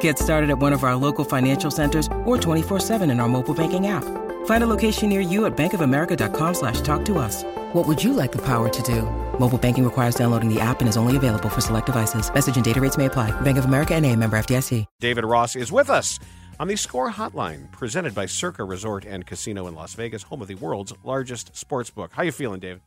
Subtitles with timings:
[0.00, 3.86] Get started at one of our local financial centers or 24-7 in our mobile banking
[3.86, 4.04] app.
[4.46, 7.44] Find a location near you at bankofamerica.com slash talk to us.
[7.72, 9.02] What would you like the power to do?
[9.38, 12.32] Mobile banking requires downloading the app and is only available for select devices.
[12.32, 13.30] Message and data rates may apply.
[13.40, 14.84] Bank of America and a member FDIC.
[15.00, 16.18] David Ross is with us
[16.60, 20.48] on the Score Hotline, presented by Circa Resort and Casino in Las Vegas, home of
[20.48, 22.10] the world's largest sports book.
[22.12, 22.80] How you feeling, David?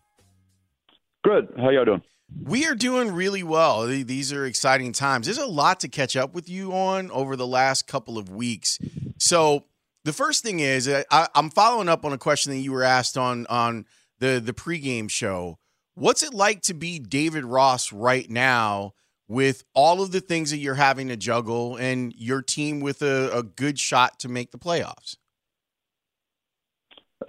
[1.23, 1.53] Good.
[1.57, 2.01] How y'all doing?
[2.39, 3.85] We are doing really well.
[3.85, 5.25] These are exciting times.
[5.27, 8.79] There's a lot to catch up with you on over the last couple of weeks.
[9.17, 9.65] So
[10.03, 13.17] the first thing is I, am following up on a question that you were asked
[13.17, 13.85] on on
[14.19, 15.59] the the pregame show.
[15.95, 18.93] What's it like to be David Ross right now
[19.27, 23.29] with all of the things that you're having to juggle and your team with a,
[23.37, 25.17] a good shot to make the playoffs?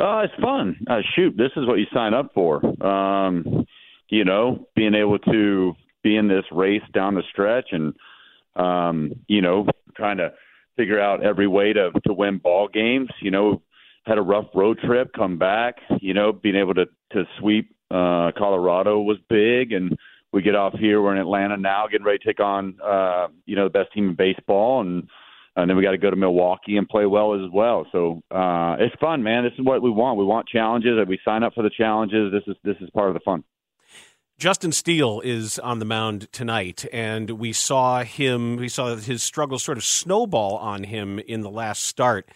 [0.00, 0.76] Uh, it's fun.
[0.88, 2.64] Uh, shoot, this is what you sign up for.
[2.84, 3.66] Um,
[4.12, 7.94] you know, being able to be in this race down the stretch and,
[8.56, 10.30] um, you know, trying to
[10.76, 13.62] figure out every way to, to win ball games, you know,
[14.04, 18.30] had a rough road trip, come back, you know, being able to, to sweep, uh,
[18.36, 19.96] Colorado was big and
[20.30, 21.00] we get off here.
[21.00, 24.10] We're in Atlanta now, getting ready to take on, uh, you know, the best team
[24.10, 25.08] in baseball and,
[25.56, 27.86] and then we got to go to Milwaukee and play well as well.
[27.92, 29.44] So uh, it's fun, man.
[29.44, 30.18] This is what we want.
[30.18, 30.98] We want challenges.
[30.98, 32.30] And we sign up for the challenges.
[32.30, 33.44] This is this is part of the fun.
[34.42, 39.62] Justin Steele is on the mound tonight, and we saw him, we saw his struggles
[39.62, 42.28] sort of snowball on him in the last start.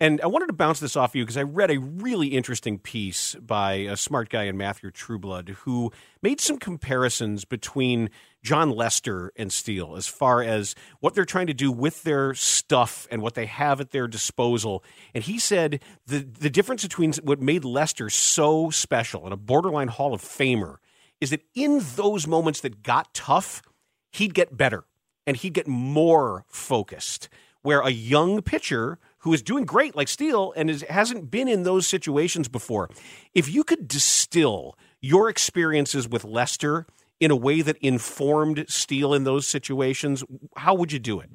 [0.00, 3.36] And I wanted to bounce this off you because I read a really interesting piece
[3.36, 8.10] by a smart guy in Matthew Trueblood who made some comparisons between
[8.42, 13.06] Jon Lester and Steele as far as what they're trying to do with their stuff
[13.08, 14.82] and what they have at their disposal.
[15.14, 19.86] And he said the the difference between what made Lester so special and a borderline
[19.86, 20.78] Hall of Famer
[21.22, 23.62] is that in those moments that got tough,
[24.10, 24.82] he'd get better
[25.24, 27.28] and he'd get more focused.
[27.62, 31.62] Where a young pitcher who is doing great, like Steele, and is, hasn't been in
[31.62, 32.90] those situations before,
[33.34, 36.86] if you could distill your experiences with Lester
[37.20, 40.24] in a way that informed Steele in those situations,
[40.56, 41.30] how would you do it?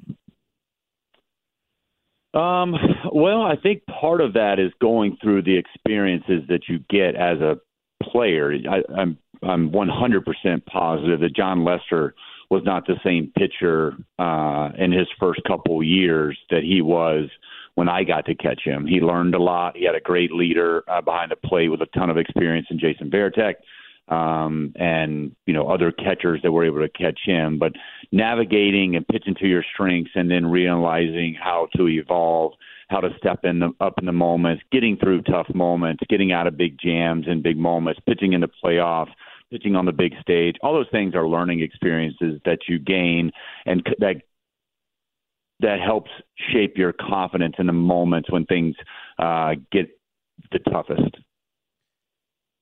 [2.34, 2.74] Um,
[3.10, 7.40] well, I think part of that is going through the experiences that you get as
[7.40, 7.56] a
[8.02, 8.52] player.
[8.70, 12.14] I, I'm I'm 100% positive that Jon Lester
[12.50, 17.28] was not the same pitcher uh, in his first couple years that he was
[17.74, 18.86] when I got to catch him.
[18.86, 19.76] He learned a lot.
[19.76, 22.78] He had a great leader uh, behind the plate with a ton of experience in
[22.78, 23.54] Jason Varitek
[24.08, 27.58] um, and you know other catchers that were able to catch him.
[27.58, 27.72] But
[28.12, 32.54] navigating and pitching to your strengths, and then realizing how to evolve,
[32.88, 36.46] how to step in the, up in the moments, getting through tough moments, getting out
[36.46, 39.12] of big jams and big moments, pitching in the playoffs
[39.50, 40.56] pitching on the big stage.
[40.62, 43.32] All those things are learning experiences that you gain
[43.66, 44.22] and that
[45.60, 46.10] that helps
[46.52, 48.76] shape your confidence in the moments when things
[49.18, 49.88] uh, get
[50.52, 51.16] the toughest.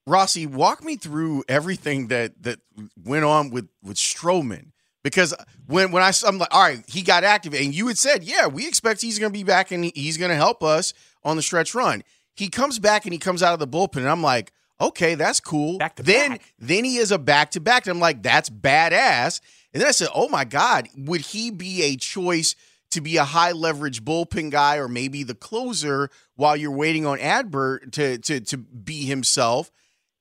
[0.06, 2.60] Rossi, walk me through everything that that
[3.04, 4.70] went on with with Stroman
[5.02, 5.34] because
[5.66, 8.46] when when I I'm like, all right, he got activated, and you had said, yeah,
[8.46, 11.42] we expect he's going to be back and he's going to help us on the
[11.42, 12.02] stretch run.
[12.34, 15.40] He comes back and he comes out of the bullpen, and I'm like, okay, that's
[15.40, 15.78] cool.
[15.78, 16.54] Back to then, back.
[16.58, 17.86] then he is a back to back.
[17.86, 19.40] And I'm like, that's badass.
[19.72, 22.56] And then I said, oh my God, would he be a choice
[22.90, 27.18] to be a high leverage bullpen guy or maybe the closer while you're waiting on
[27.18, 29.70] Adbert to, to, to be himself?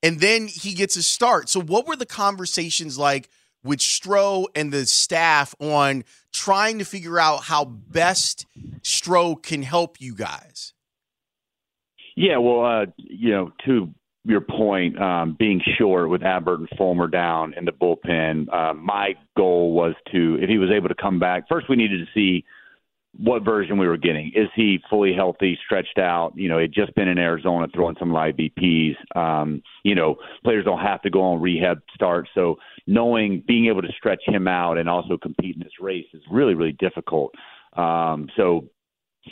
[0.03, 1.49] And then he gets a start.
[1.49, 3.29] So, what were the conversations like
[3.63, 8.45] with Stro and the staff on trying to figure out how best
[8.83, 10.73] Stro can help you guys?
[12.15, 13.93] Yeah, well, uh, you know, to
[14.25, 19.13] your point, um, being short with Adbert and Fulmer down in the bullpen, uh, my
[19.37, 22.43] goal was to, if he was able to come back, first we needed to see
[23.17, 24.31] what version we were getting.
[24.35, 26.33] Is he fully healthy, stretched out?
[26.35, 28.95] You know, he had just been in Arizona throwing some live BPs.
[29.15, 32.27] Um, you know, players don't have to go on rehab start.
[32.33, 32.57] So
[32.87, 36.55] knowing being able to stretch him out and also compete in this race is really,
[36.55, 37.33] really difficult.
[37.77, 38.69] Um, so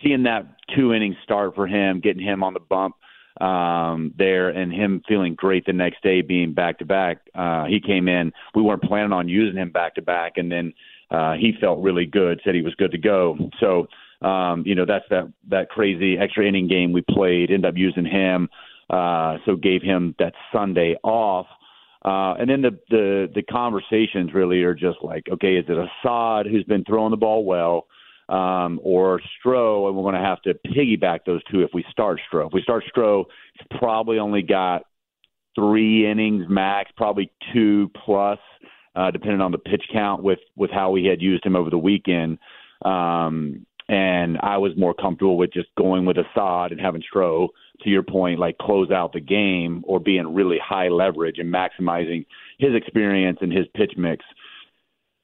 [0.04, 2.96] seeing that two inning start for him, getting him on the bump
[3.42, 7.20] um, there, and him feeling great the next day, being back to back.
[7.34, 8.32] Uh, he came in.
[8.54, 10.74] We weren't planning on using him back to back, and then
[11.12, 12.42] uh, he felt really good.
[12.44, 13.38] Said he was good to go.
[13.60, 13.88] So.
[14.22, 17.52] Um, you know that's that that crazy extra inning game we played.
[17.52, 18.48] Ended up using him,
[18.90, 21.46] uh, so gave him that Sunday off.
[22.06, 26.46] Uh, and then the, the the conversations really are just like, okay, is it Assad
[26.46, 27.88] who's been throwing the ball well,
[28.34, 32.20] um, or Stro, and we're going to have to piggyback those two if we start
[32.32, 32.48] Stro.
[32.48, 34.86] If we start Stro, he's probably only got
[35.56, 38.40] three innings max, probably two plus,
[38.96, 41.78] uh, depending on the pitch count with with how we had used him over the
[41.78, 42.40] weekend.
[42.84, 47.50] Um, and I was more comfortable with just going with Assad and having Stro,
[47.82, 52.26] to your point, like close out the game or being really high leverage and maximizing
[52.58, 54.26] his experience and his pitch mix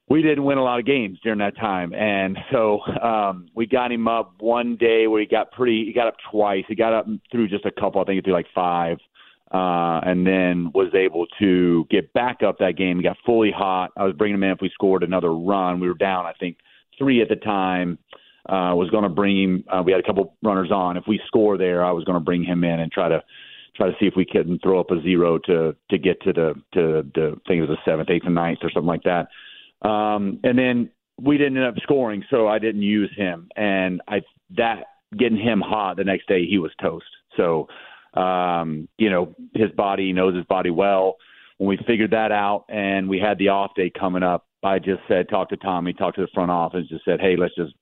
[0.09, 3.91] we didn't win a lot of games during that time, and so um, we got
[3.91, 5.85] him up one day where he got pretty.
[5.85, 6.63] He got up twice.
[6.67, 8.01] He got up through just a couple.
[8.01, 8.97] I think threw like five,
[9.51, 12.97] uh, and then was able to get back up that game.
[12.97, 13.91] He got fully hot.
[13.95, 15.79] I was bringing him in if we scored another run.
[15.79, 16.57] We were down, I think,
[16.97, 18.00] three at the time.
[18.47, 19.63] Uh, was going to bring him.
[19.71, 20.97] Uh, we had a couple runners on.
[20.97, 23.21] If we score there, I was going to bring him in and try to
[23.75, 26.55] try to see if we could throw up a zero to to get to the
[26.73, 29.27] to the it was the seventh, eighth, and ninth or something like that.
[29.81, 30.89] Um, and then
[31.21, 33.49] we didn't end up scoring, so I didn't use him.
[33.55, 34.21] And I
[34.57, 34.85] that
[35.17, 37.05] getting him hot the next day, he was toast.
[37.37, 37.67] So,
[38.19, 41.17] um, you know, his body knows his body well.
[41.57, 45.01] When we figured that out, and we had the off day coming up, I just
[45.07, 47.73] said, talk to Tommy, talk to the front office, just said, hey, let's just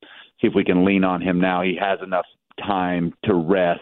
[0.41, 1.61] see if we can lean on him now.
[1.61, 2.25] He has enough
[2.59, 3.81] time to rest.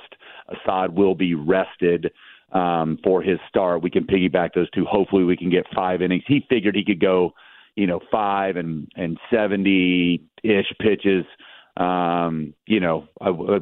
[0.49, 2.11] Assad will be rested
[2.51, 3.81] um, for his start.
[3.81, 4.85] We can piggyback those two.
[4.85, 6.23] Hopefully, we can get five innings.
[6.27, 7.33] He figured he could go
[7.75, 11.25] you know, five and and seventy ish pitches.
[11.77, 13.59] Um, you know, I, I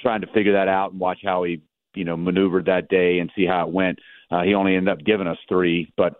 [0.00, 1.62] trying to figure that out and watch how he,
[1.94, 3.98] you know, maneuvered that day and see how it went.
[4.30, 6.16] Uh, he only ended up giving us three, but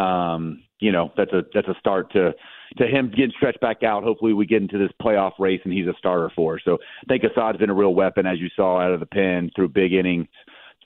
[0.00, 2.34] um, you know, that's a that's a start to
[2.76, 4.04] to him getting stretched back out.
[4.04, 6.60] Hopefully, we get into this playoff race and he's a starter for us.
[6.64, 9.50] So I think Assad's been a real weapon, as you saw out of the pen
[9.56, 10.28] through big innings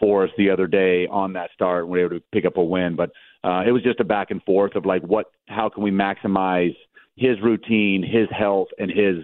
[0.01, 1.87] for us the other day on that start.
[1.87, 3.11] We were able to pick up a win, but
[3.45, 6.77] uh, it was just a back and forth of like what, how can we maximize
[7.17, 9.17] his routine, his health, and his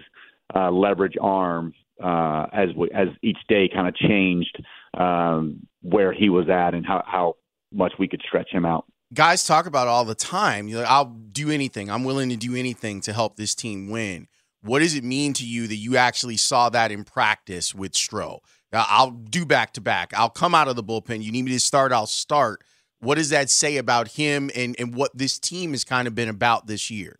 [0.55, 1.73] uh, leverage arm
[2.03, 4.63] uh, as we, as each day kind of changed
[4.97, 7.35] um, where he was at and how how
[7.71, 8.85] much we could stretch him out.
[9.13, 10.67] Guys talk about all the time.
[10.67, 11.89] You're like, I'll do anything.
[11.89, 14.27] I'm willing to do anything to help this team win.
[14.61, 18.39] What does it mean to you that you actually saw that in practice with Stro?
[18.71, 20.13] I'll do back to back.
[20.15, 21.23] I'll come out of the bullpen.
[21.23, 22.63] You need me to start, I'll start.
[22.99, 26.29] What does that say about him and, and what this team has kind of been
[26.29, 27.19] about this year?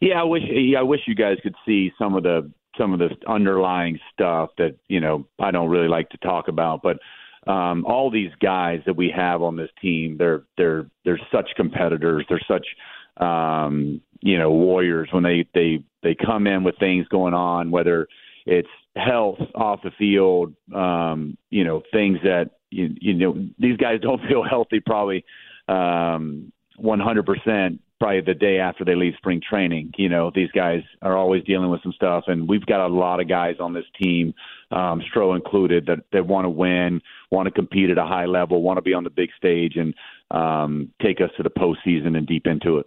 [0.00, 0.42] Yeah, I wish
[0.78, 4.76] I wish you guys could see some of the some of the underlying stuff that
[4.88, 6.98] you know I don't really like to talk about, but
[7.50, 12.24] um, all these guys that we have on this team, they're they're they're such competitors.
[12.28, 12.66] They're such
[13.22, 18.06] um, you know warriors when they they they come in with things going on, whether
[18.46, 24.00] it's health off the field, um, you know things that you, you know these guys
[24.02, 25.24] don't feel healthy probably
[25.68, 29.92] um 100% probably the day after they leave spring training.
[29.96, 33.20] You know, these guys are always dealing with some stuff, and we've got a lot
[33.20, 34.34] of guys on this team,
[34.70, 38.62] um, Stro included, that that want to win, want to compete at a high level,
[38.62, 39.94] want to be on the big stage, and
[40.30, 42.86] um, take us to the postseason and deep into it.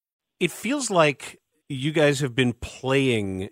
[0.41, 3.49] it feels like you guys have been playing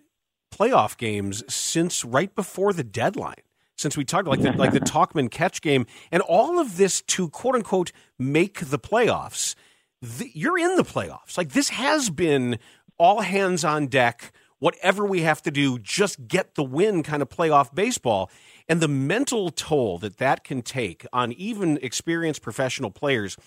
[0.51, 3.43] playoff games since right before the deadline.
[3.77, 7.29] Since we talked like the, like the Tauchman catch game and all of this to
[7.29, 9.53] quote unquote make the playoffs.
[10.01, 11.37] The, you're in the playoffs.
[11.37, 12.57] Like this has been
[12.97, 14.33] all hands on deck.
[14.57, 18.31] Whatever we have to do, just get the win kind of playoff baseball.
[18.67, 23.37] And the mental toll that that can take on even experienced professional players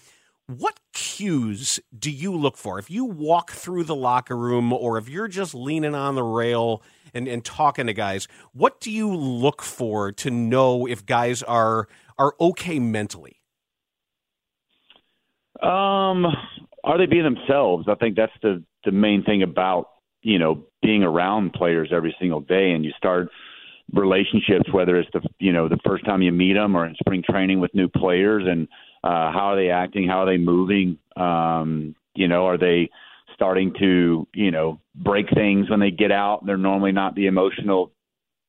[0.58, 2.78] what cues do you look for?
[2.78, 6.82] If you walk through the locker room or if you're just leaning on the rail
[7.14, 11.88] and, and talking to guys what do you look for to know if guys are
[12.18, 13.40] are okay mentally?
[15.60, 16.26] Um
[16.84, 17.86] are they being themselves?
[17.88, 19.88] I think that's the the main thing about
[20.22, 23.28] you know being around players every single day and you start
[23.92, 27.22] relationships whether it's the you know the first time you meet them or in spring
[27.28, 28.66] training with new players and
[29.04, 30.08] uh, how are they acting?
[30.08, 30.98] How are they moving?
[31.16, 32.90] Um, you know, are they
[33.34, 36.46] starting to you know break things when they get out?
[36.46, 37.92] They're normally not the emotional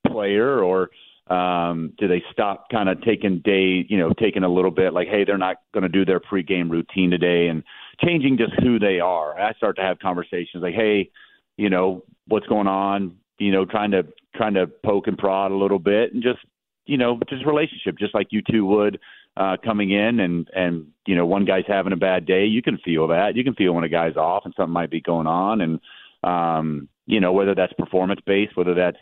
[0.08, 0.90] player, or
[1.34, 5.08] um, do they stop kind of taking day, you know, taking a little bit like,
[5.08, 7.64] hey, they're not going to do their pregame routine today, and
[8.04, 9.40] changing just who they are.
[9.40, 11.10] I start to have conversations like, hey,
[11.58, 13.18] you know, what's going on?
[13.40, 14.06] You know, trying to
[14.36, 16.40] trying to poke and prod a little bit, and just
[16.86, 19.00] you know, just relationship, just like you two would
[19.36, 22.78] uh, coming in and and you know one guy's having a bad day, you can
[22.80, 23.36] feel that.
[23.36, 25.80] You can feel when a guy's off and something might be going on, and
[26.24, 28.98] um, you know whether that's performance based, whether that's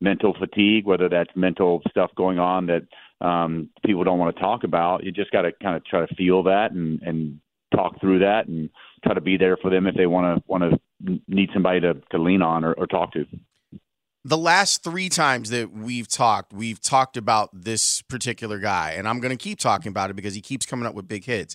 [0.00, 2.82] mental fatigue, whether that's mental stuff going on that
[3.26, 5.04] um, people don't want to talk about.
[5.04, 7.40] You just got to kind of try to feel that and and
[7.74, 8.70] talk through that and
[9.04, 11.94] try to be there for them if they want to want to need somebody to
[12.10, 13.24] to lean on or, or talk to
[14.26, 19.20] the last three times that we've talked, we've talked about this particular guy, and I'm
[19.20, 21.54] going to keep talking about it because he keeps coming up with big hits.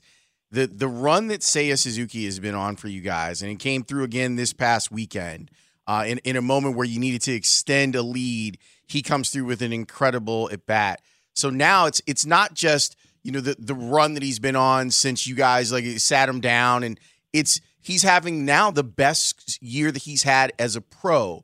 [0.51, 3.83] The the run that Seiya Suzuki has been on for you guys, and it came
[3.83, 5.51] through again this past weekend.
[5.85, 9.45] Uh, in in a moment where you needed to extend a lead, he comes through
[9.45, 11.01] with an incredible at bat.
[11.33, 14.91] So now it's it's not just you know the the run that he's been on
[14.91, 16.97] since you guys like sat him down, and
[17.33, 21.43] it's he's having now the best year that he's had as a pro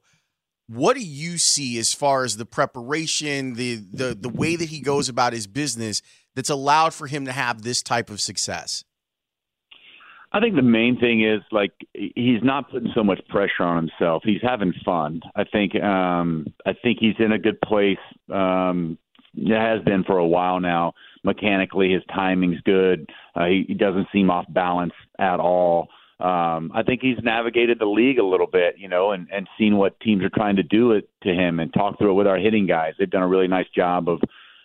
[0.68, 4.82] what do you see as far as the preparation, the the the way that he
[4.82, 6.02] goes about his business
[6.36, 8.84] that's allowed for him to have this type of success?
[10.34, 14.24] I think the main thing is like he's not putting so much pressure on himself.
[14.26, 15.22] He's having fun.
[15.36, 17.98] I think um I think he's in a good place.
[18.32, 18.98] Um
[19.36, 20.94] it has been for a while now.
[21.24, 23.10] Mechanically his timing's good.
[23.36, 25.88] Uh, he, he doesn't seem off balance at all
[26.20, 29.78] um, I think he's navigated the league a little bit, you know, and, and seen
[29.78, 32.38] what teams are trying to do it to him and talk through it with our
[32.38, 32.94] hitting guys.
[32.98, 34.20] They've done a really nice job of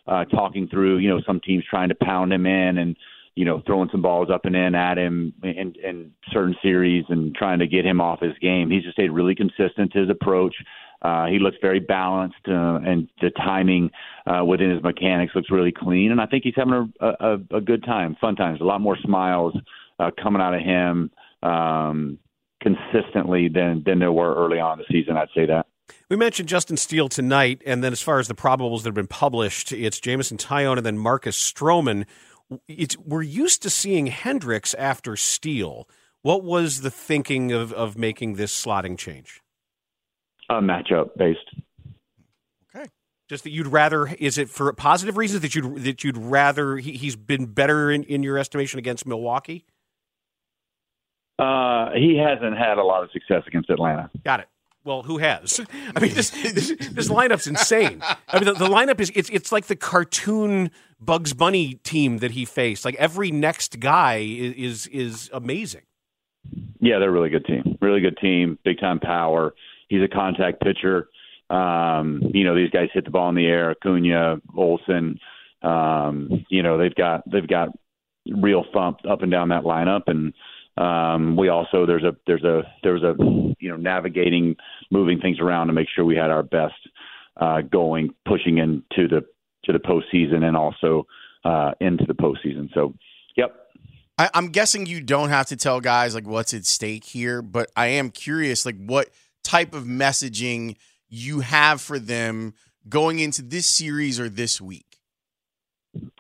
[0.07, 2.97] uh, talking through, you know, some teams trying to pound him in and,
[3.35, 7.35] you know, throwing some balls up and in at him in, in certain series and
[7.35, 8.71] trying to get him off his game.
[8.71, 10.55] He's just stayed really consistent to his approach.
[11.03, 13.91] Uh, he looks very balanced, uh, and the timing
[14.27, 16.13] uh, within his mechanics looks really clean.
[16.13, 18.97] And I think he's having a, a, a good time, fun times, a lot more
[19.03, 19.55] smiles
[19.99, 21.11] uh, coming out of him
[21.43, 22.19] um,
[22.61, 25.17] consistently than than there were early on in the season.
[25.17, 25.67] I'd say that.
[26.09, 29.07] We mentioned Justin Steele tonight, and then as far as the probables that have been
[29.07, 32.07] published, it's Jameson Taillon and then Marcus Stroman.
[32.69, 35.89] It's, we're used to seeing Hendricks after Steele.
[36.23, 39.41] What was the thinking of, of making this slotting change?
[40.49, 41.41] A matchup based.
[42.75, 42.87] Okay.
[43.29, 46.97] Just that you'd rather is it for positive reasons that you'd that you'd rather he,
[47.07, 49.65] has been better in, in your estimation against Milwaukee?
[51.39, 54.11] Uh, he hasn't had a lot of success against Atlanta.
[54.25, 54.49] Got it.
[54.85, 55.61] Well, who has?
[55.97, 58.03] I mean, this this, this lineup's insane.
[58.29, 60.71] I mean, the, the, lineup is it's it's like the cartoon
[61.01, 62.85] Bugs Bunny team that he faced.
[62.85, 65.83] Like every next guy is is, is amazing.
[66.81, 67.79] Yeah, they're a really good team.
[67.81, 68.59] Really good team.
[68.65, 69.55] Big time power.
[69.89, 71.09] He's a contact pitcher.
[71.49, 73.71] Um, you know, these guys hit the ball in the air.
[73.71, 75.21] Acuna, Olson.
[75.63, 77.69] Um, you know, they've got they've got
[78.27, 80.33] real thump up and down that lineup, and
[80.77, 83.15] um, we also there's a there's a there's a
[83.59, 84.57] you know navigating
[84.91, 86.75] moving things around to make sure we had our best
[87.41, 89.25] uh, going pushing into the
[89.65, 91.07] to the postseason and also
[91.45, 92.73] uh, into the postseason.
[92.75, 92.95] So,
[93.37, 93.55] yep.
[94.19, 97.71] I, I'm guessing you don't have to tell guys like what's at stake here, but
[97.77, 99.11] I am curious like what
[99.45, 100.77] type of messaging
[101.09, 102.55] you have for them
[102.89, 104.99] going into this series or this week.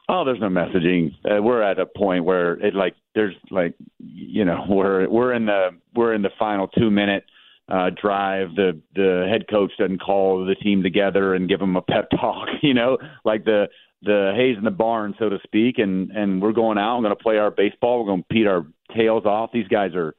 [0.08, 1.14] Oh, there's no messaging.
[1.24, 5.46] Uh, we're at a point where it like there's like you know we're we're in
[5.46, 7.24] the we're in the final two minute
[7.68, 8.54] uh, drive.
[8.54, 12.48] The the head coach doesn't call the team together and give them a pep talk.
[12.62, 13.68] You know, like the
[14.02, 15.78] the haze in the barn, so to speak.
[15.78, 16.98] And and we're going out.
[16.98, 18.00] We're going to play our baseball.
[18.00, 18.66] We're going to beat our
[18.96, 19.50] tails off.
[19.52, 20.14] These guys are.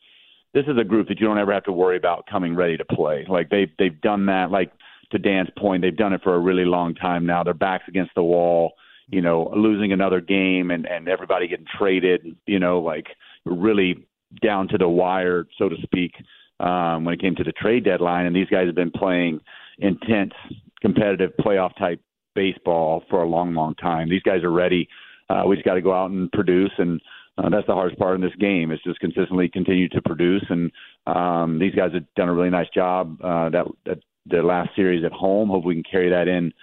[0.54, 2.86] This is a group that you don't ever have to worry about coming ready to
[2.86, 3.26] play.
[3.28, 4.52] Like they've they've done that.
[4.52, 4.72] Like
[5.12, 7.44] to Dan's point, they've done it for a really long time now.
[7.44, 8.74] Their backs against the wall
[9.08, 13.08] you know, losing another game and and everybody getting traded, you know, like
[13.46, 14.06] really
[14.42, 16.12] down to the wire, so to speak,
[16.60, 18.26] um, when it came to the trade deadline.
[18.26, 19.40] And these guys have been playing
[19.80, 20.34] intense,
[20.82, 22.02] competitive playoff type
[22.36, 24.10] baseball for a long, long time.
[24.10, 24.88] These guys are ready.
[25.30, 27.00] Uh, we just got to go out and produce and
[27.38, 28.72] uh, that's the hardest part in this game.
[28.72, 30.72] Is just consistently continue to produce, and
[31.08, 33.18] um, these guys have done a really nice job.
[33.24, 35.50] Uh, that, that the last series at home.
[35.50, 36.54] Hope we can carry that in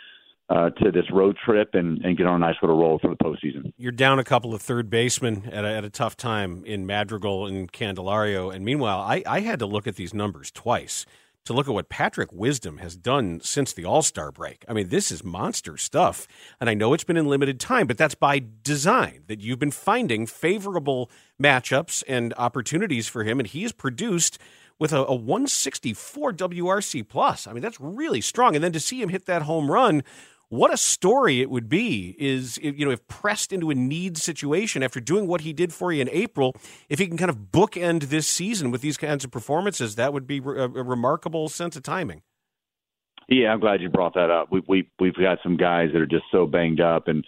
[0.51, 3.17] uh, to this road trip and, and get on a nice little roll for the
[3.17, 3.73] postseason.
[3.79, 7.47] You're down a couple of third basemen at a, at a tough time in Madrigal
[7.47, 11.07] and Candelario, and meanwhile, I, I had to look at these numbers twice
[11.45, 14.65] to look at what Patrick Wisdom has done since the All Star break.
[14.69, 16.27] I mean, this is monster stuff.
[16.61, 19.71] And I know it's been in limited time, but that's by design that you've been
[19.71, 21.11] finding favorable
[21.43, 23.41] matchups and opportunities for him.
[23.41, 24.39] And he has produced
[24.79, 27.47] with a, a 164 WRC plus.
[27.47, 28.55] I mean, that's really strong.
[28.55, 30.03] And then to see him hit that home run
[30.51, 34.83] what a story it would be is you know if pressed into a need situation
[34.83, 36.55] after doing what he did for you in April
[36.89, 40.27] if he can kind of bookend this season with these kinds of performances that would
[40.27, 42.23] be a, remarkable sense of timing.
[43.29, 44.49] Yeah I'm glad you brought that up.
[44.51, 47.25] We we we've got some guys that are just so banged up and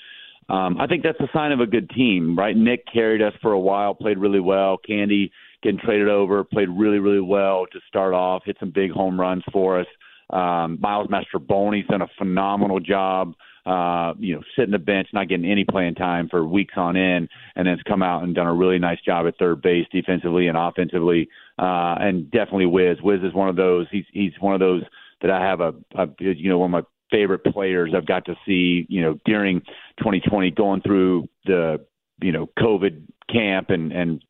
[0.48, 2.56] um, I think that's a sign of a good team right?
[2.56, 4.78] Nick carried us for a while played really well.
[4.84, 5.30] Candy
[5.62, 9.44] getting traded over played really really well to start off hit some big home runs
[9.52, 9.86] for us
[10.32, 13.34] um, Miles Mastrobuoni's done a phenomenal job.
[13.64, 17.28] Uh, you know, sitting the bench, not getting any playing time for weeks on end,
[17.54, 20.48] and then has come out and done a really nice job at third base, defensively
[20.48, 21.28] and offensively.
[21.60, 22.96] Uh, and definitely Wiz.
[23.00, 23.86] Wiz is one of those.
[23.92, 24.82] He's he's one of those
[25.20, 28.34] that I have a, a you know one of my favorite players I've got to
[28.44, 28.84] see.
[28.88, 29.60] You know, during
[29.98, 31.84] 2020, going through the
[32.20, 34.24] you know COVID camp and and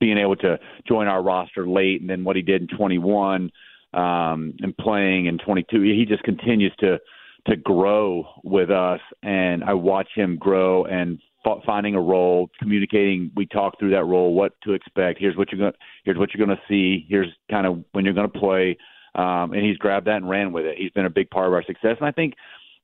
[0.00, 3.52] being able to join our roster late, and then what he did in 21
[3.94, 5.82] um, and playing in 22.
[5.82, 6.98] He just continues to
[7.44, 13.32] to grow with us, and I watch him grow and f- finding a role, communicating.
[13.34, 15.18] We talk through that role, what to expect.
[15.18, 15.72] Here's what you're going.
[16.04, 17.04] Here's what you're going to see.
[17.08, 18.76] Here's kind of when you're going to play.
[19.14, 20.78] Um, and he's grabbed that and ran with it.
[20.78, 22.34] He's been a big part of our success, and I think,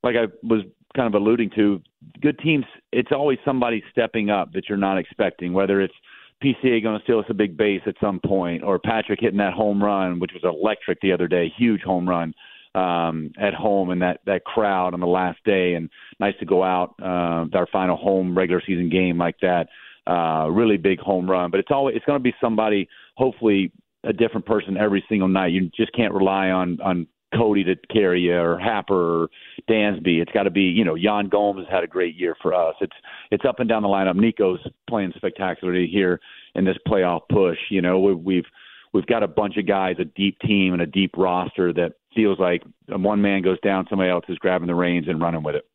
[0.02, 0.62] like I was
[0.94, 1.80] kind of alluding to,
[2.20, 2.64] good teams.
[2.92, 5.94] It's always somebody stepping up that you're not expecting, whether it's
[6.42, 9.54] PCA going to steal us a big base at some point, or Patrick hitting that
[9.54, 12.32] home run, which was electric the other day, huge home run
[12.74, 15.90] um, at home and that that crowd on the last day, and
[16.20, 19.68] nice to go out uh, our final home regular season game like that.
[20.06, 23.70] Uh, really big home run, but it's always it's going to be somebody, hopefully
[24.04, 25.52] a different person every single night.
[25.52, 29.28] You just can't rely on on Cody to carry you or Happer or
[29.68, 30.20] Dansby.
[30.20, 32.74] It's got to be, you know, Yan Gomes has had a great year for us.
[32.80, 32.96] It's
[33.30, 34.16] it's up and down the lineup.
[34.16, 36.20] Nico's playing spectacularly here
[36.54, 37.58] in this playoff push.
[37.70, 38.46] You know, we, we've
[38.92, 42.38] we've got a bunch of guys, a deep team, and a deep roster that feels
[42.38, 45.68] like one man goes down, somebody else is grabbing the reins and running with it.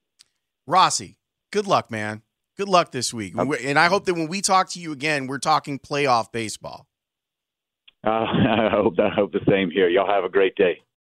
[0.68, 1.18] Rossi,
[1.52, 2.22] good luck, man.
[2.58, 3.68] Good luck this week, okay.
[3.68, 6.88] and I hope that when we talk to you again, we're talking playoff baseball.
[8.06, 9.90] Uh, I hope I hope the same here.
[9.90, 10.84] Y'all have a great day.